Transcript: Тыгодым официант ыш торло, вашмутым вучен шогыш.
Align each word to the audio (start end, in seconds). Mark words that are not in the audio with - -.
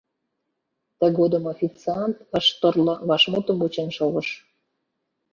Тыгодым 0.99 1.43
официант 1.53 2.15
ыш 2.39 2.47
торло, 2.59 2.95
вашмутым 3.09 3.57
вучен 3.61 3.89
шогыш. 3.97 4.27